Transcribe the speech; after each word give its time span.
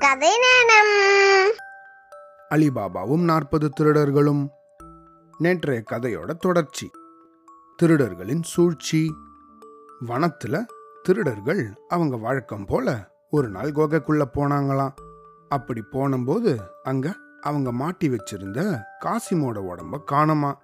கதை 0.00 0.28
நேரம். 0.28 1.52
அலிபாபாவும் 2.50 3.24
நாற்பது 3.24 3.70
திருடர்களும். 3.80 4.48
நேற்றைய 5.38 5.82
கதையோட 5.90 6.30
தொடர்ச்சி. 6.30 6.90
திருடர்களின் 7.82 8.42
சூழ்ச்சி. 8.42 9.14
வனத்துல 10.06 10.64
திருடர்கள் 11.02 11.74
அவங்க 11.88 12.16
வழக்கம் 12.16 12.64
போல 12.64 13.10
ஒரு 13.30 13.48
நாள் 13.48 13.72
குகைக்குள்ள 13.72 14.22
போனாங்களாம். 14.34 14.94
அப்படி 15.48 15.82
போனபோது 15.90 16.60
அங்க 16.82 17.16
அவங்க 17.40 17.72
மாட்டி 17.72 18.08
வச்சிருந்த 18.08 18.82
காசிமோட 19.00 19.60
உடம்ப 19.62 20.04
காணுமா? 20.04 20.60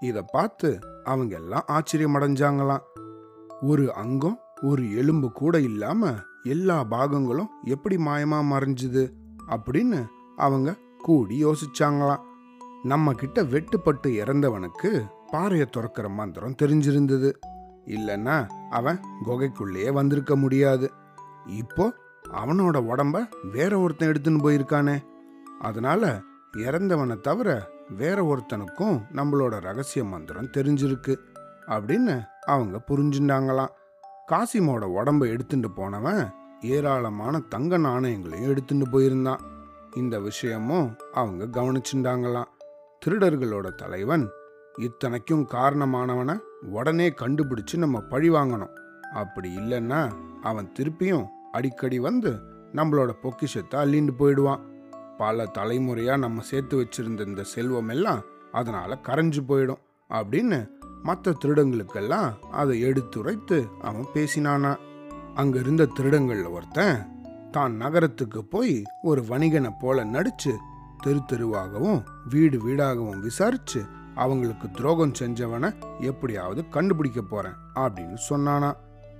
இத 0.00 0.22
பார்த்து 0.22 0.78
அவங்க 1.04 1.36
எல்லாம் 1.36 1.64
ஆச்சரியம் 1.66 2.14
அடைஞ்சாங்களாம் 2.14 2.82
ஒரு 3.60 3.94
அங்கம் 3.94 4.40
ஒரு 4.60 4.96
எலும்பு 4.96 5.32
கூட 5.32 5.60
இல்லாம 5.60 6.14
எல்லா 6.44 6.84
பாகங்களும் 6.84 7.48
எப்படி 7.64 7.96
மாயமா 7.96 8.38
மறைஞ்சுது 8.42 9.12
அப்படின்னு 9.48 10.06
அவங்க 10.36 10.76
கூடி 10.98 11.44
யோசிச்சாங்களாம். 11.44 12.20
நம்ம 12.82 13.12
கிட்ட 13.12 13.42
வெட்டுப்பட்டு 13.42 14.06
இறந்தவனுக்கு 14.06 15.04
பாறையை 15.30 15.68
துறக்கிற 15.76 16.08
மந்திரம் 16.08 16.54
தெரிஞ்சிருந்தது. 16.62 17.32
இல்லைன்னா 17.86 18.48
அவன் 18.70 19.00
குகைக்குள்ளேயே 19.24 19.92
வந்திருக்க 19.92 20.36
முடியாது. 20.36 20.92
இப்போ 21.46 21.94
அவனோட 22.30 22.76
உடம்ப 22.82 23.28
வேற 23.52 23.78
ஒருத்தன் 23.78 24.08
எடுத்துன்னு 24.08 24.44
போயிருக்கானே. 24.44 24.98
அதனால 25.60 26.20
இறந்தவனை 26.56 27.20
தவிர 27.20 27.68
வேற 27.96 28.22
ஒருத்தனுக்கும் 28.22 29.02
நம்மளோட 29.12 29.60
ரகசிய 29.60 30.04
மந்திரம் 30.04 30.50
தெரிஞ்சிருக்கு 30.56 31.16
அப்படின்னு 31.66 32.24
அவங்க 32.46 32.84
புரிஞ்சுட்டாங்களாம் 32.88 33.68
காசிமோட 34.32 34.84
உடம்ப 34.98 35.28
எடுத்துட்டு 35.28 35.70
போனவன் 35.70 36.30
ஏராளமான 36.60 37.40
தங்க 37.40 37.78
நாணயங்களையும் 37.78 38.48
எடுத்துட்டு 38.48 38.86
போயிருந்தான். 38.86 39.42
இந்த 39.96 40.20
விஷயமும் 40.20 40.96
அவங்க 41.12 41.60
கவனிச்சுட்டாங்களாம் 41.60 42.50
திருடர்களோட 43.06 43.74
தலைவன் 43.74 44.28
இத்தனைக்கும் 44.78 45.48
காரணமானவனை 45.50 46.38
உடனே 46.62 47.08
கண்டுபிடிச்சு 47.08 47.76
நம்ம 47.76 48.00
பழி 48.00 48.30
வாங்கணும். 48.30 48.74
அப்படி 49.14 49.56
இல்லைன்னா 49.56 50.12
அவன் 50.42 50.72
திருப்பியும் 50.78 51.26
அடிக்கடி 51.52 51.98
வந்து 51.98 52.32
நம்மளோட 52.72 53.10
பொக்கிஷத்தை 53.22 53.80
அள்ளிண்டு 53.80 54.10
போயிடுவான். 54.10 54.62
பல 55.18 55.50
தலைமுறையா 55.58 56.18
நம்ம 56.18 56.42
சேர்த்து 56.42 56.80
வச்சிருந்த 56.80 57.26
இந்த 57.26 57.42
செல்வம் 57.42 57.88
எல்லாம் 57.88 58.22
அதனால 58.52 58.98
கரைஞ்சு 59.02 59.42
போயிடும் 59.48 59.82
அப்படின்னு 60.10 60.58
மற்ற 61.04 61.32
திருடங்களுக்கெல்லாம் 61.44 62.28
அதை 62.52 62.76
எடுத்துரைத்து 62.80 63.58
அவன் 63.80 64.06
பேசினானா. 64.14 64.72
அங்க 65.34 65.58
இருந்த 65.58 65.88
திருடங்கள்ல 65.96 66.50
ஒருத்தன் 66.50 66.98
தான் 67.50 67.74
நகரத்துக்கு 67.76 68.44
போய் 68.44 68.82
ஒரு 69.02 69.22
வணிகனை 69.22 69.70
போல 69.80 70.04
நடிச்சு 70.04 70.52
தெரு 71.02 71.20
தெருவாகவும் 71.26 72.00
வீடு 72.28 72.58
வீடாகவும் 72.66 73.20
விசாரிச்சு 73.20 73.80
அவங்களுக்கு 74.14 74.70
துரோகம் 74.70 75.18
செஞ்சவனை 75.18 75.70
எப்படியாவது 76.00 76.68
கண்டுபிடிக்க 76.68 77.20
போறேன் 77.22 77.58
அப்படின்னு 77.74 78.18
சொன்னானா. 78.28 78.70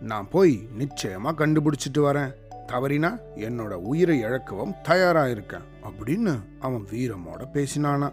நான் 0.01 0.31
போய் 0.31 0.55
நிச்சயமா 0.79 1.31
கண்டுபிடிச்சிட்டு 1.39 2.03
வரேன். 2.09 2.33
தவறினா 2.73 3.11
என்னோட 3.37 3.73
உயிரை 3.91 4.17
இழக்கவும் 4.25 4.75
தயாரா 4.83 5.25
இருக்கேன் 5.29 5.67
அப்படின்னு 5.87 6.35
அவன் 6.61 6.87
வீரமோட 6.93 7.43
பேசினானா. 7.53 8.09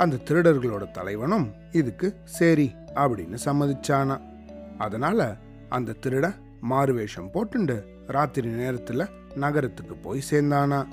அந்த 0.00 0.16
திருடர்களோட 0.16 0.90
தலைவனும் 0.90 1.52
இதுக்கு 1.72 2.16
சரி 2.24 2.74
அப்படின்னு 2.94 3.36
சம்மதிச்சானா. 3.44 4.20
அதனால 4.78 5.36
அந்த 5.68 5.94
திருட 6.02 6.34
மாறுவேஷம் 6.70 7.30
போட்டுண்டு 7.34 7.82
ராத்திரி 8.06 8.48
நேரத்துல 8.48 9.08
நகரத்துக்கு 9.34 9.94
போய் 9.94 10.22
சேர்ந்தானா. 10.30 10.86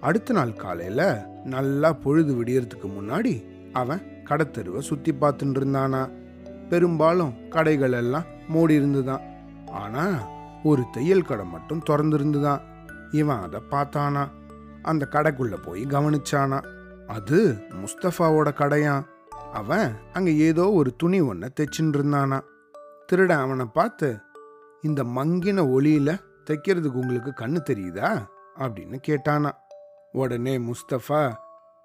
அடுத்த 0.00 0.32
நாள் 0.32 0.52
காலையில 0.52 1.26
நல்லா 1.44 1.92
பொழுது 1.92 2.34
விடியறதுக்கு 2.34 2.88
முன்னாடி 3.00 3.44
அவன் 3.72 4.02
கடத்தெருவை 4.24 4.78
சுத்தி 4.78 5.12
பார்த்துட்டு 5.12 5.58
இருந்தானா. 5.58 6.10
பெரும்பாலும் 6.68 7.48
கடைகள் 7.48 7.92
எல்லாம் 7.92 8.24
மூடி 8.48 8.74
இருந்துதான். 8.74 9.20
ஆனா 9.66 10.28
ஒரு 10.62 10.82
தையல் 10.92 11.22
கடை 11.22 11.46
மட்டும் 11.46 11.82
திறந்துருந்துதான். 11.90 12.60
இவன் 13.10 13.40
அதை 13.40 13.60
பார்த்தானா. 13.70 14.28
அந்த 14.82 15.08
கடைக்குள்ள 15.10 15.54
போய் 15.62 15.86
கவனிச்சானா. 15.86 16.76
அது 17.08 17.58
முஸ்தஃபாவோட 17.68 18.54
கடையா? 18.54 19.04
அவன் 19.52 19.96
அங்க 20.12 20.30
ஏதோ 20.30 20.70
ஒரு 20.70 20.96
துணி 20.96 21.20
ஒன்ன 21.20 21.48
தைச்சின்னு 21.60 21.96
இருந்தானா 21.96 22.40
திருட 23.12 23.30
அவனை 23.30 23.66
பார்த்து 23.66 24.18
இந்த 24.82 25.04
மங்கின 25.04 25.60
ஒளியில 25.66 26.20
தைக்கிறதுக்கு 26.50 26.92
உங்களுக்கு 26.92 27.46
கண்ணு 27.46 27.60
தெரியுதா? 27.70 28.26
அப்படின்னு 28.56 29.00
கேட்டானா. 29.06 29.50
உடனே 30.12 30.58
முஸ்தஃபா 30.58 31.34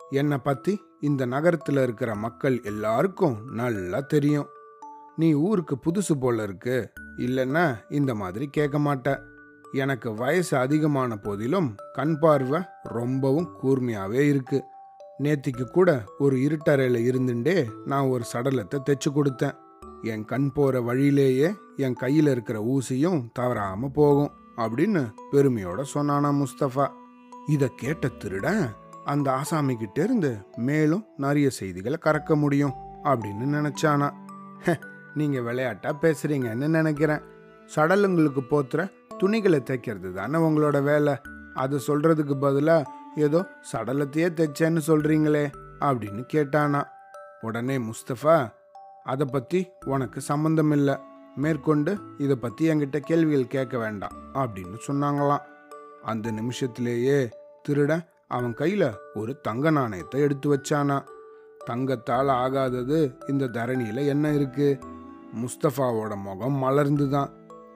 என்னை 0.09 0.37
பத்தி 0.37 0.81
இந்த 1.01 1.25
நகரத்துல 1.25 1.83
இருக்கிற 1.83 2.15
மக்கள் 2.15 2.61
எல்லாருக்கும் 2.63 3.53
நல்லா 3.53 3.99
தெரியும். 3.99 4.47
நீ 5.15 5.33
ஊருக்கு 5.33 5.77
புதுசு 5.85 6.19
போல 6.19 6.43
இருக்கு. 6.43 6.91
இல்லைன்னா 7.17 7.77
இந்த 7.89 8.15
மாதிரி 8.15 8.47
கேட்க 8.47 8.79
மாட்ட. 8.79 9.19
எனக்கு 9.71 10.13
வயசு 10.13 10.57
அதிகமான 10.57 11.17
போதிலும் 11.17 11.75
கண் 11.93 12.19
பார்வை 12.19 12.61
ரொம்பவும் 12.83 13.49
கூர்மையாவே 13.63 14.21
இருக்குது 14.21 14.71
நேத்திக்கு 15.19 15.63
கூட 15.63 16.03
ஒரு 16.17 16.35
இருட்டறையில் 16.35 17.11
இருந்துட்டே 17.11 17.69
நான் 17.85 18.05
ஒரு 18.05 18.23
சடலத்தை 18.33 18.81
தைச்சு 18.89 19.11
கொடுத்தேன். 19.15 19.55
என் 20.01 20.25
கண் 20.25 20.51
போகிற 20.51 20.81
வழியிலேயே 20.81 21.53
என் 21.77 21.93
கையில் 21.93 22.27
இருக்கிற 22.27 22.59
ஊசியும் 22.59 23.25
தவறாமல் 23.33 23.91
போகும் 23.91 24.31
அப்படின்னு 24.57 25.11
பெருமையோட 25.31 25.83
சொன்னானா 25.93 26.43
முஸ்தபா. 26.43 26.89
இதை 27.47 27.71
கேட்ட 27.75 28.07
திருடன் 28.07 28.69
அந்த 29.05 29.33
ஆசாமி 29.33 29.77
இருந்து 29.93 30.37
மேலும் 30.55 31.05
நிறைய 31.17 31.49
செய்திகளை 31.49 31.97
கறக்க 32.05 32.35
முடியும் 32.35 32.73
அப்படின்னு 33.03 33.43
நினச்சானா. 33.43 34.11
"ஹ, 34.59 34.79
விளையாட்டாக 35.15 35.97
பேசுகிறீங்கன்னு 36.01 36.67
நினைக்கிறேன். 36.67 37.21
சடலுங்களுக்கு 37.75 38.41
போத்துற 38.49 38.91
துணிகளை 39.17 39.59
தைக்கிறது 39.59 40.11
தானே 40.11 40.39
உங்களோட 40.39 40.83
வேலை. 40.83 41.15
அது 41.53 41.79
சொல்கிறதுக்கு 41.87 42.39
பதிலாக 42.39 42.91
ஏதோ 43.15 43.47
சடலத்தையே 43.71 44.27
தைச்சேன்னு 44.29 44.81
சொல்றீங்களே 44.87 45.51
அப்படின்னு 45.79 46.25
கேட்டானா. 46.33 46.83
உடனே 47.41 47.77
முஸ்தபா 47.77 48.53
அதை 49.03 49.27
பற்றி 49.31 49.67
உனக்கு 49.85 50.21
சம்மந்தம் 50.21 50.71
இல்லை 50.71 50.97
மேற்கொண்டு 51.35 51.97
இதை 52.17 52.35
பற்றி 52.35 52.69
என்கிட்ட 52.69 52.97
கேள்விகள் 52.99 53.47
கேட்க 53.47 53.77
வேண்டாம் 53.77 54.11
அப்படின்னு 54.33 54.77
சொன்னாங்களாம். 54.87 55.41
அந்த 56.01 56.31
நிமிஷத்திலேயே 56.31 57.31
திருடன் 57.61 58.03
அவன் 58.27 58.53
கையில் 58.53 58.91
ஒரு 59.13 59.39
தங்க 59.39 59.69
நாணயத்தை 59.69 60.21
எடுத்து 60.21 60.55
வச்சானா. 60.55 61.05
தங்கத்தால் 61.65 62.27
ஆகாதது 62.27 63.15
இந்த 63.29 63.45
தரணியில் 63.45 64.05
என்ன 64.05 64.31
இருக்கு? 64.31 64.79
முஸ்தஃபாவோட 65.35 66.15
முகம் 66.15 66.63
மலர்ந்துதான். 66.63 67.29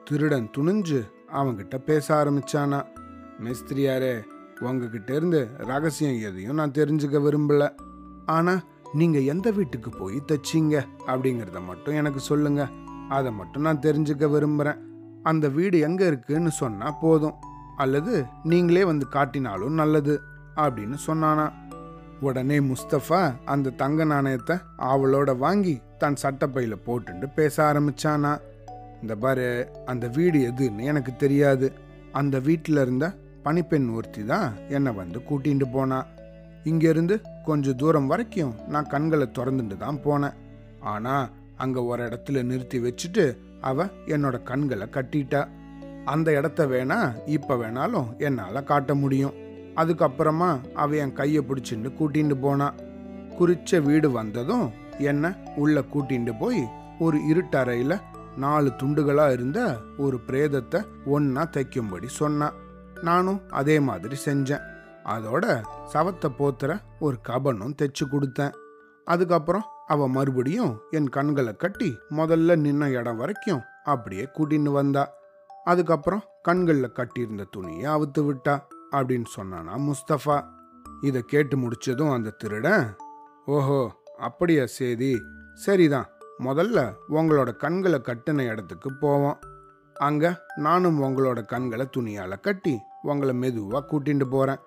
திருடன் 0.04 0.50
துணிஞ்சு 0.56 1.10
அவன்கிட்ட 1.32 1.78
பேச 1.78 2.24
ஆரம்பிச்சானா. 2.24 2.86
மேஸ்திரியாரே 3.40 4.24
உங்ககிட்ட 4.60 5.14
இருந்து 5.14 5.48
ரகசியம் 5.56 6.30
எதையும் 6.30 6.54
நான் 6.54 6.70
தெரிஞ்சுக்க 6.70 7.20
விரும்பல. 7.20 7.70
ஆனா 8.26 8.60
நீங்க 8.92 9.18
எந்த 9.18 9.50
வீட்டுக்கு 9.50 9.90
போய் 9.90 10.22
தச்சீங்க 10.32 10.86
அப்படிங்கிறத 11.06 11.64
மட்டும் 11.66 11.94
எனக்கு 11.94 12.20
சொல்லுங்க. 12.20 12.68
அதை 13.08 13.32
மட்டும் 13.32 13.62
நான் 13.62 13.78
தெரிஞ்சுக்க 13.78 14.28
விரும்புறேன். 14.28 14.78
அந்த 15.22 15.48
வீடு 15.48 15.78
எங்க 15.78 16.06
இருக்குன்னு 16.06 16.50
சொன்னா 16.50 16.90
போதும். 16.90 17.34
அல்லது 17.76 18.24
நீங்களே 18.42 18.84
வந்து 18.84 19.06
காட்டினாலும் 19.10 19.74
நல்லது 19.74 20.20
அப்படின்னு 20.56 20.96
சொன்னானா. 21.06 21.52
உடனே 22.20 22.58
முஸ்தபா 22.58 23.34
அந்த 23.44 23.70
தங்க 23.70 24.04
நாணயத்தை 24.04 24.56
அவளோட 24.78 25.38
வாங்கி 25.38 25.80
தன் 25.98 26.16
சட்டப்பையில 26.22 26.74
போட்டுட்டு 26.86 27.32
பேச 27.34 27.72
ஆரம்பிச்சானா. 27.72 28.40
இந்த 29.00 29.16
பாரு 29.16 29.68
அந்த 29.86 30.08
வீடு 30.08 30.38
எதுன்னு 30.38 30.80
எனக்கு 30.80 31.16
தெரியாது. 31.16 31.72
அந்த 32.12 32.38
வீட்டில் 32.38 32.76
இருந்த 32.76 33.14
பனிப்பெண் 33.44 33.88
ஒருத்தி 33.96 34.22
தான் 34.24 34.48
என்னை 34.68 34.92
வந்து 34.92 35.18
கூட்டிகிட்டு 35.28 35.66
போனா. 35.72 35.98
இங்கேருந்து 36.64 37.16
கொஞ்சம் 37.44 37.76
தூரம் 37.76 38.06
வரைக்கும் 38.06 38.54
நான் 38.72 38.90
கண்களை 38.94 39.26
திறந்துட்டு 39.38 39.76
தான் 39.76 40.00
போனேன். 40.06 40.38
ஆனால் 40.92 41.30
அங்கே 41.56 41.80
ஒரு 41.90 42.02
இடத்துல 42.08 42.42
நிறுத்தி 42.42 42.78
வச்சுட்டு 42.78 43.24
அவ 43.60 43.86
என்னோட 44.14 44.36
கண்களை 44.42 44.86
கட்டிட்டா. 44.96 45.40
அந்த 46.04 46.28
இடத்த 46.32 46.66
வேணா 46.66 46.98
இப்போ 47.36 47.54
வேணாலும் 47.56 48.10
என்னால் 48.18 48.68
காட்ட 48.72 48.94
முடியும். 48.94 49.36
அதுக்கப்புறமா 49.76 50.50
அவ 50.74 50.96
என் 50.96 51.12
கையை 51.12 51.42
பிடிச்சிட்டு 51.48 51.90
கூட்டிகிட்டு 51.98 52.36
போனா. 52.36 52.68
குறிச்ச 53.38 53.80
வீடு 53.82 54.08
வந்ததும் 54.10 54.66
என்ன 55.10 55.34
உள்ள 55.56 55.80
கூட்டிகிட்டு 55.92 56.32
போய் 56.38 56.62
ஒரு 56.98 57.18
இருட்டறையில் 57.30 57.96
நாலு 58.36 58.68
துண்டுகளாக 58.80 59.32
இருந்த 59.32 59.60
ஒரு 59.98 60.16
பிரேதத்தை 60.28 60.80
ஒன்றா 61.14 61.44
தைக்கும்படி 61.54 62.08
சொன்னான் 62.20 62.56
நானும் 63.02 63.40
அதே 63.50 63.80
மாதிரி 63.80 64.16
செஞ்சேன். 64.24 64.64
அதோட 65.04 65.62
சவத்தை 65.92 66.28
போத்துற 66.38 66.80
ஒரு 66.98 67.18
கபனும் 67.28 67.74
தைச்சு 67.82 68.04
கொடுத்தேன். 68.12 68.52
அதுக்கப்புறம் 69.04 69.64
அவ 69.86 70.08
மறுபடியும் 70.08 70.80
என் 70.90 71.08
கண்களை 71.08 71.56
கட்டி 71.56 71.98
முதல்ல 72.10 72.56
நின்ன 72.64 72.90
இடம் 72.90 73.16
வரைக்கும் 73.16 73.62
அப்படியே 73.84 74.28
கூட்டின்னு 74.38 74.72
வந்தா. 74.72 75.10
அதுக்கப்புறம் 75.64 76.22
கண்களில் 76.42 76.92
கட்டியிருந்த 76.92 77.46
துணியை 77.50 77.92
அவுத்து 77.92 78.20
விட்டா 78.28 78.60
அப்படின்னு 78.90 79.24
சொன்னானா 79.36 79.90
முஸ்தபா. 79.90 80.44
இதை 81.00 81.22
கேட்டு 81.22 81.56
முடிச்சதும் 81.56 82.12
அந்த 82.12 82.30
திருடன் 82.30 82.96
ஓஹோ 83.46 83.92
அப்படியா 84.18 84.66
சேதி. 84.66 85.18
சரிதான் 85.54 86.08
முதல்ல 86.38 86.94
உங்களோட 87.10 87.56
கண்களை 87.56 88.00
கட்டின 88.04 88.50
இடத்துக்கு 88.50 88.94
போவோம். 88.94 89.38
அங்க 89.94 90.44
நானும் 90.56 91.02
உங்களோட 91.02 91.46
கண்களை 91.46 91.88
துணியால 91.96 92.40
கட்டி 92.40 92.78
உங்களை 93.02 93.34
மெதுவாக 93.34 93.86
கூட்டிகிட்டு 93.90 94.24
போகிறேன் 94.24 94.58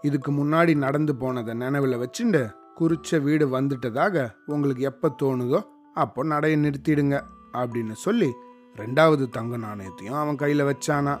இதுக்கு 0.00 0.32
முன்னாடி 0.32 0.76
நடந்து 0.76 1.16
போனதை 1.16 1.54
நினைவில் 1.54 1.96
வச்சுண்டு 1.96 2.54
குறிச்ச 2.80 3.22
வீடு 3.22 3.60
வந்துட்டதாக 3.60 4.34
உங்களுக்கு 4.46 4.82
எப்போ 4.82 5.14
தோணுதோ 5.22 5.66
அப்போ 5.94 6.24
நடைய 6.24 6.56
நிறுத்திடுங்க 6.56 7.20
அப்படின்னு 7.52 7.92
சொல்லி 7.92 8.32
ரெண்டாவது 8.76 9.28
தங்க 9.28 9.56
நாணயத்தையும் 9.56 10.16
அவன் 10.16 10.36
கையில் 10.36 10.64
வச்சானா. 10.64 11.20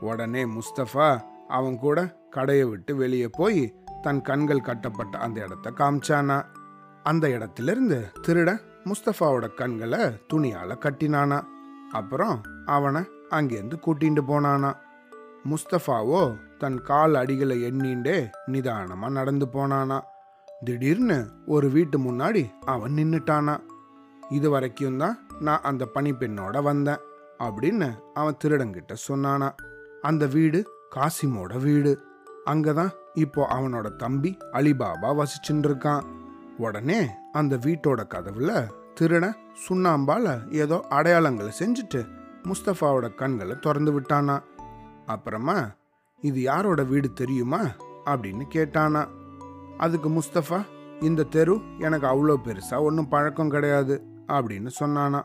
உடனே 0.00 0.44
முஸ்தஃபா 0.44 1.20
அவன் 1.48 1.78
கூட 1.78 2.16
கடையை 2.30 2.64
விட்டு 2.64 2.96
வெளியே 2.96 3.28
போய் 3.28 3.74
தன் 4.02 4.22
கண்கள் 4.22 4.60
கட்டப்பட்ட 4.60 5.18
அந்த 5.18 5.44
இடத்த 5.44 5.70
காமிச்சானா. 5.70 6.44
அந்த 7.02 7.30
இடத்திலிருந்து 7.30 8.06
திருட 8.26 8.58
முஸ்தஃபாவோட 8.84 9.54
கண்களை 9.54 9.98
துணியால் 10.26 10.78
கட்டினானா. 10.78 11.44
அப்புறம் 11.90 12.40
அவனை 12.66 13.02
அங்கேருந்து 13.30 13.74
கூட்டிகிட்டு 13.86 14.22
போனானா. 14.26 14.74
முஸ்தஃபாவோ 15.48 16.22
தன் 16.58 16.82
கால் 16.82 17.14
அடிகளை 17.14 17.56
எண்ணிண்டே 17.68 18.16
நிதானமாக 18.46 19.12
நடந்து 19.12 19.46
போனானா. 19.52 19.98
திடீர்னு 20.64 21.18
ஒரு 21.46 21.70
வீட்டு 21.70 21.98
முன்னாடி 21.98 22.42
அவன் 22.64 22.96
நின்றுட்டானா 22.96 23.54
இது 24.30 24.50
வரைக்கும் 24.50 24.96
தான் 24.96 25.16
நான் 25.40 25.62
அந்த 25.62 25.88
பனிப்பெண்ணோட 25.94 26.62
வந்தேன் 26.62 27.00
அப்படின்னு 27.38 27.88
அவன் 28.14 28.38
திருடங்கிட்ட 28.44 28.94
சொன்னானா. 29.08 29.48
அந்த 30.02 30.26
வீடு 30.26 30.60
காசிமோட 30.96 31.54
வீடு. 31.58 31.92
அங்கே 32.44 32.72
தான் 32.72 32.92
இப்போ 33.14 33.42
அவனோட 33.56 33.96
தம்பி 33.96 34.36
அலிபாபா 34.52 35.10
வசிச்சுட்டு 35.20 35.68
இருக்கான் 35.68 36.06
உடனே 36.58 37.00
அந்த 37.32 37.56
வீட்டோட 37.56 38.00
கதவுல 38.14 38.52
திருடன் 38.94 39.36
சுண்ணாம்பால 39.64 40.26
ஏதோ 40.50 40.84
அடையாளங்களை 40.90 41.52
செஞ்சுட்டு 41.58 42.00
முஸ்தஃபாவோட 42.48 43.14
கண்களை 43.14 43.56
திறந்து 43.58 43.92
விட்டானா. 43.92 44.36
அப்புறமா 45.10 45.58
இது 46.20 46.40
யாரோட 46.42 46.82
வீடு 46.82 47.12
தெரியுமா? 47.12 47.60
அப்படின்னு 48.06 48.44
கேட்டானா. 48.54 49.02
அதுக்கு 49.78 50.08
முஸ்தபா 50.08 50.60
இந்த 51.00 51.22
தெரு 51.22 51.60
எனக்கு 51.78 52.06
அவ்வளோ 52.06 52.36
பெருசா 52.44 52.78
ஒன்றும் 52.78 53.08
பழக்கம் 53.08 53.50
கிடையாது 53.50 54.02
அப்படின்னு 54.28 54.70
சொன்னானா. 54.80 55.20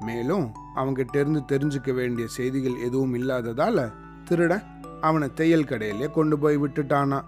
மேலும் 0.00 0.52
அவங்கிட்ட 0.76 1.16
இருந்து 1.16 1.42
தெரிஞ்சுக்க 1.52 1.94
வேண்டிய 1.94 2.26
செய்திகள் 2.26 2.76
எதுவும் 2.78 3.14
இல்லாததால 3.14 3.92
திருட 4.30 4.62
அவனை 5.00 5.32
தையல் 5.32 5.64
கடையிலே 5.64 6.10
கொண்டு 6.10 6.38
போய் 6.38 6.58
விட்டுட்டானா. 6.58 7.20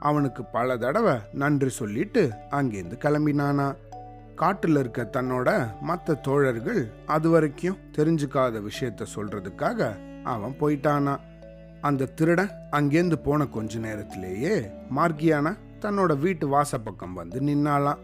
அவனுக்கு 0.00 0.44
பல 0.44 0.76
தடவை 0.76 1.16
நன்றி 1.32 1.68
சொல்லிட்டு 1.68 2.32
அங்கேருந்து 2.50 2.96
கிளம்பினானா. 3.04 3.76
காட்டில் 4.34 4.76
இருக்க 4.76 5.10
தன்னோட 5.12 5.80
மற்ற 5.80 6.14
தோழர்கள் 6.14 6.92
அது 7.06 7.28
வரைக்கும் 7.30 7.76
தெரிஞ்சுக்காத 7.98 8.68
விஷயத்த 8.68 9.06
சொல்றதுக்காக 9.14 9.80
அவன் 10.22 10.56
போயிட்டானா. 10.60 11.14
அந்த 11.80 12.04
திருடன் 12.04 12.50
அங்கேருந்து 12.72 13.22
போன 13.22 13.46
கொஞ்ச 13.46 13.78
நேரத்திலேயே 13.78 14.70
மார்கியானா 14.96 15.58
தன்னோட 15.80 16.18
வீட்டு 16.18 16.48
வாசப்பக்கம் 16.48 17.12
வந்து 17.14 17.40
நின்னாலாம் 17.40 17.98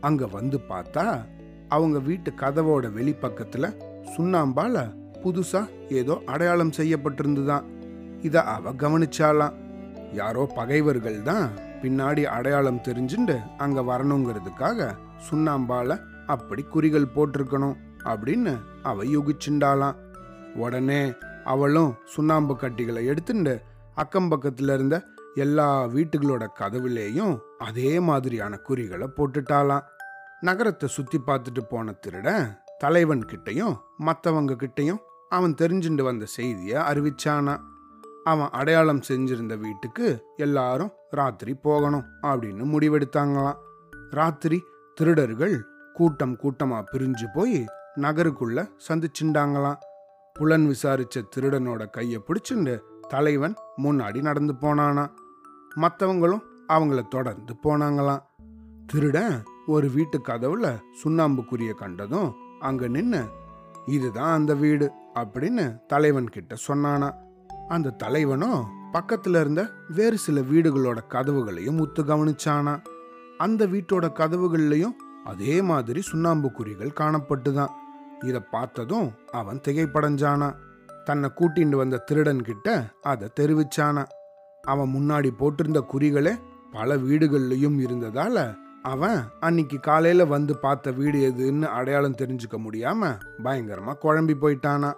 அங்க 0.00 0.26
வந்து 0.26 0.60
பார்த்தா 0.68 1.24
அவங்க 1.68 1.98
வீட்டு 1.98 2.30
கதவோட 2.30 2.86
வெளிப்பக்கத்துல 2.86 3.76
சுண்ணாம்பால 4.16 4.94
புதுசா 5.12 5.92
ஏதோ 5.92 6.22
அடையாளம் 6.26 6.70
செய்யப்பட்டிருந்துதான். 6.70 7.64
இத 8.22 8.42
அவ 8.42 8.72
கவனிச்சாலாம் 8.72 9.52
யாரோ 10.12 10.52
பகைவர்கள் 10.54 11.22
தான் 11.22 11.50
பின்னாடி 11.82 12.24
அடையாளம் 12.24 12.80
தெரிஞ்சுண்டு 12.84 13.38
அங்க 13.58 13.80
வரணுங்கிறதுக்காக 13.80 14.94
சுண்ணாம்பால 15.30 16.00
அப்படி 16.26 16.62
குறிகள் 16.62 17.12
போட்டிருக்கணும் 17.14 17.74
அப்படின்னு 18.04 18.58
அவ 18.82 19.04
யுகிச்சுண்டாலாம் 19.04 19.94
உடனே 20.54 21.12
அவளும் 21.52 21.92
சுண்ணாம்பு 22.04 22.54
கட்டிகளை 22.56 23.02
எடுத்துட்டு 23.06 23.54
அக்கம் 23.94 24.30
பக்கத்துல 24.30 24.74
இருந்த 24.74 24.96
எல்லா 25.34 25.68
வீட்டுகளோட 25.96 26.44
கதவுலேயும் 26.58 27.34
அதே 27.58 27.92
மாதிரியான 28.00 28.54
குறிகளை 28.56 29.06
போட்டுட்டாலாம் 29.16 29.86
நகரத்தை 30.40 30.88
சுத்தி 30.88 31.18
பார்த்துட்டு 31.26 31.62
போன 31.68 31.92
திருடன் 31.92 32.44
தலைவன் 32.78 33.24
கிட்டையும் 33.24 33.74
மற்றவங்க 34.06 34.54
கிட்டையும் 34.62 35.00
அவன் 35.28 35.54
தெரிஞ்சுட்டு 35.60 36.02
வந்த 36.02 36.24
செய்தியை 36.36 36.78
அறிவிச்சானா. 36.82 37.54
அவன் 38.24 38.50
அடையாளம் 38.50 39.02
செஞ்சிருந்த 39.08 39.54
வீட்டுக்கு 39.58 40.06
எல்லாரும் 40.36 40.92
ராத்திரி 41.10 41.52
போகணும் 41.66 42.06
அப்படின்னு 42.22 42.64
முடிவெடுத்தாங்களாம். 42.72 43.60
ராத்திரி 44.10 44.58
திருடர்கள் 44.96 45.56
கூட்டம் 45.94 46.34
கூட்டமா 46.42 46.78
பிரிஞ்சு 46.92 47.26
போய் 47.34 47.58
நகருக்குள்ள 47.96 48.58
சந்திச்சுண்டாங்களாம். 48.88 49.80
புலன் 50.40 50.68
விசாரிச்ச 50.68 51.24
திருடனோட 51.36 51.90
கையை 51.90 52.20
பிடிச்சுண்டு 52.26 52.80
தலைவன் 53.08 53.54
முன்னாடி 53.76 54.20
நடந்து 54.20 54.52
போனானா. 54.52 55.10
மற்றவங்களும் 55.76 56.40
அவங்கள 56.68 57.08
தொடர்ந்து 57.08 57.54
போனாங்களாம். 57.64 58.22
திருடன் 58.86 59.42
ஒரு 59.66 59.90
வீட்டு 59.90 60.20
கதவுல 60.28 60.78
சுண்ணாம்புக்குரிய 61.04 61.74
கண்டதும் 61.74 62.34
அங்க 62.60 62.88
நின்று 62.88 63.24
இதுதான் 63.86 64.32
அந்த 64.32 64.54
வீடு 64.54 64.90
அப்படின்னு 65.14 65.86
தலைவன் 65.86 66.28
கிட்ட 66.28 66.54
சொன்னானா. 66.68 67.14
அந்த 67.68 67.90
தலைவனும் 67.90 68.64
பக்கத்துல 68.92 69.40
இருந்த 69.40 69.70
வேறு 69.88 70.18
சில 70.18 70.40
வீடுகளோட 70.40 70.98
கதவுகளையும் 71.08 71.76
முத்து 71.76 72.04
கவனிச்சானா. 72.04 72.82
அந்த 73.38 73.66
வீட்டோட 73.66 74.10
கதவுகள்லையும் 74.14 74.94
அதே 75.24 75.62
மாதிரி 75.62 76.00
சுண்ணாம்பு 76.00 76.52
குறிகள் 76.52 76.92
காணப்பட்டுதான். 77.00 77.70
இதை 78.24 78.40
பார்த்ததும் 78.50 79.12
அவன் 79.30 79.60
திகைப்படைஞ்சானா. 79.68 80.54
தன்னை 81.04 81.30
கூட்டிட்டு 81.36 81.76
வந்த 81.76 81.96
திருடன் 81.96 82.42
கிட்ட 82.42 82.84
அதை 83.02 83.28
தெரிவிச்சானா. 83.40 84.04
அவன் 84.62 84.94
முன்னாடி 84.94 85.30
போட்டிருந்த 85.38 85.84
குறிகளே 85.92 86.34
பல 86.72 86.96
வீடுகள்லையும் 86.96 87.78
இருந்ததால 87.86 88.56
அவன் 88.82 89.22
அன்னைக்கு 89.40 89.80
காலையில 89.80 90.24
வந்து 90.24 90.56
பார்த்த 90.56 90.90
வீடு 90.90 91.32
எதுன்னு 91.32 91.62
அடையாளம் 91.62 92.14
தெரிஞ்சுக்க 92.14 92.56
முடியாம 92.56 93.18
பயங்கரமா 93.44 93.94
குழம்பி 94.02 94.34
போயிட்டானா. 94.40 94.92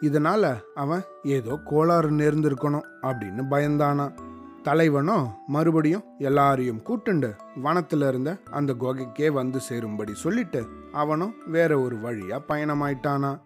இதனால 0.00 0.60
அவன் 0.74 1.02
ஏதோ 1.22 1.60
கோளாறு 1.64 2.10
நேர்ந்திருக்கணும் 2.10 2.86
அப்படின்னு 3.02 3.42
பயந்தானா. 3.50 4.32
தலைவனும் 4.64 5.30
மறுபடியும் 5.46 6.04
எல்லாரையும் 6.18 6.82
கூட்டுண்டு 6.82 7.36
வனத்துல 7.64 8.08
இருந்த 8.08 8.36
அந்த 8.50 8.72
குகைக்கே 8.72 9.30
வந்து 9.30 9.60
சேரும்படி 9.60 10.14
சொல்லிட்டு 10.14 10.66
அவனும் 10.92 11.34
வேற 11.46 11.80
ஒரு 11.80 11.96
வழியா 11.96 12.38
பயணமாயிட்டானா. 12.48 13.40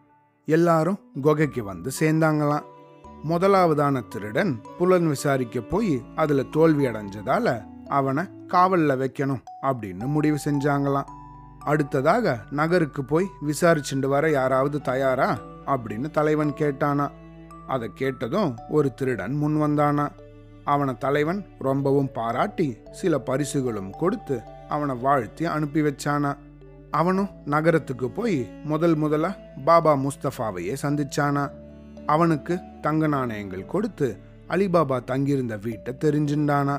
எல்லாரும் 0.47 0.99
குகைக்கு 1.23 1.65
வந்து 1.65 1.91
சேர்ந்தாங்களாம். 2.01 2.63
முதலாவதான 3.29 4.09
திருடன் 4.09 4.61
புலன் 4.79 5.09
விசாரிக்க 5.09 5.61
போய் 5.61 6.03
அதுல 6.17 6.43
தோல்வி 6.43 6.87
அடைஞ்சதால 6.87 7.65
அவனை 7.87 8.25
காவல்ல 8.25 8.97
வைக்கணும் 8.97 9.43
அப்படின்னு 9.63 10.07
முடிவு 10.07 10.39
செஞ்சாங்களாம். 10.45 11.09
அடுத்ததாக 11.59 12.39
நகருக்கு 12.51 13.05
போய் 13.05 13.27
விசாரிச்சுட்டு 13.47 14.07
வர 14.07 14.31
யாராவது 14.31 14.81
தயாரா 14.81 15.39
அப்படின்னு 15.67 16.11
தலைவன் 16.11 16.53
கேட்டானா. 16.53 17.11
அதை 17.67 17.91
கேட்டதும் 17.95 18.57
ஒரு 18.69 18.95
திருடன் 18.95 19.33
முன் 19.33 19.63
வந்தானா. 19.63 20.09
அவனை 20.75 20.95
தலைவன் 20.99 21.41
ரொம்பவும் 21.59 22.11
பாராட்டி 22.13 22.69
சில 22.91 23.19
பரிசுகளும் 23.19 23.91
கொடுத்து 23.91 24.37
அவனை 24.69 24.95
வாழ்த்தி 24.97 25.45
அனுப்பி 25.45 25.81
வச்சானா. 25.83 26.33
அவனும் 26.91 27.29
நகரத்துக்கு 27.45 28.07
போய் 28.11 28.39
முதல் 28.65 28.95
முதலா 28.95 29.31
பாபா 29.65 29.93
முஸ்தபாவையே 30.05 30.75
சந்திச்சானா. 30.83 31.45
அவனுக்கு 32.07 32.55
தங்க 32.81 33.07
நாணயங்கள் 33.07 33.67
கொடுத்து 33.67 34.09
அலிபாபா 34.49 34.99
தங்கியிருந்த 35.05 35.57
வீட்டை 35.57 35.93
தெரிஞ்சுண்டானா. 36.05 36.77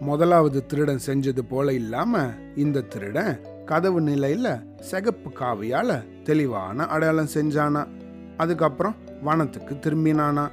முதலாவது 0.00 0.60
திருடன் 0.66 1.06
செஞ்சது 1.06 1.42
போல 1.48 1.72
இல்லாம 1.72 2.22
இந்த 2.56 2.86
திருடன் 2.92 3.32
கதவு 3.64 4.00
நிலையில 4.00 4.48
சிகப்பு 4.80 5.30
காவியால 5.30 5.90
தெளிவான 6.22 6.86
அடையாளம் 6.86 7.34
செஞ்சானா. 7.34 7.82
அதுக்கப்புறம் 8.36 8.96
வனத்துக்கு 9.22 9.74
திரும்பினானா. 9.74 10.44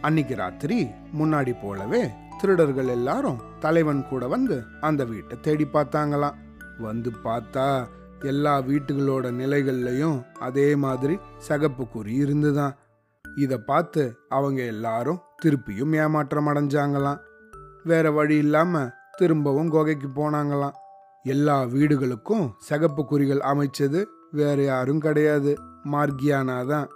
அன்னைக்கு 0.00 0.34
ராத்திரி 0.34 0.88
முன்னாடி 1.18 1.54
போலவே 1.62 2.10
திருடர்கள் 2.40 2.86
எல்லாரும் 2.86 3.40
தலைவன் 3.60 4.08
கூட 4.08 4.28
வந்து 4.28 4.62
அந்த 4.80 5.04
வீட்டை 5.04 5.40
தேடி 5.40 5.66
பார்த்தாங்களாம். 5.72 6.36
வந்து 6.78 7.10
பார்த்தா 7.24 7.86
எல்லா 8.20 8.60
வீட்டுகளோட 8.60 9.26
நிலைகள்லையும் 9.40 10.22
அதே 10.38 10.74
மாதிரி 10.74 11.18
சகப்பு 11.38 11.88
குறி 11.88 12.14
இருந்துதான். 12.14 12.76
இதை 13.36 13.58
பார்த்து 13.58 14.16
அவங்க 14.28 14.62
எல்லாரும் 14.62 15.20
திருப்பியும் 15.42 15.96
ஏமாற்றம் 15.96 16.46
அடைஞ்சாங்களாம். 16.46 17.20
வேற 17.84 18.10
வழி 18.10 18.36
இல்லாம 18.36 18.90
திரும்பவும் 19.16 19.68
குகைக்கு 19.68 20.08
போனாங்களாம். 20.08 20.76
எல்லா 21.22 21.62
வீடுகளுக்கும் 21.62 22.50
சகப்பு 22.58 23.04
குறிகள் 23.04 23.38
அமைச்சது 23.38 24.04
வேற 24.30 24.62
யாரும் 24.62 25.00
கிடையாது. 25.00 25.54
மார்கியானா 25.92 26.66
தான் 26.66 26.88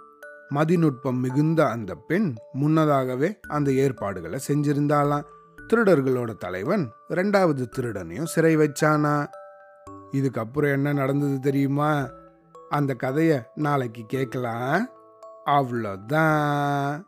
மதிநுட்பம் 0.53 1.19
மிகுந்த 1.19 1.69
அந்த 1.69 1.95
பெண் 1.95 2.35
முன்னதாகவே 2.53 3.39
அந்த 3.47 3.71
ஏற்பாடுகளை 3.71 4.39
செஞ்சிருந்தாலாம் 4.47 5.23
திருடர்களோட 5.73 6.37
தலைவன் 6.37 6.91
ரெண்டாவது 7.09 7.65
திருடனையும் 7.77 8.23
சிறை 8.23 8.57
வச்சானா? 8.57 9.27
இதுக்கப்புறம் 10.11 10.71
என்ன 10.71 10.93
நடந்தது 10.93 11.39
தெரியுமா? 11.39 12.09
அந்த 12.69 12.93
கதையை 12.93 13.41
நாளைக்கு 13.55 14.03
கேட்கலாம். 14.07 14.89
அவ்வளோதான். 15.45 17.03